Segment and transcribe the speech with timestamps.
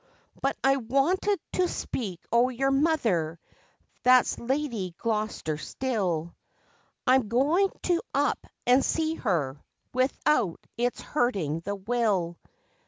[0.41, 3.39] But I wanted to speak o' your mother
[4.01, 6.35] that's Lady Gloster still.
[7.05, 12.39] I'm going to up and see her, without it's hurting the will.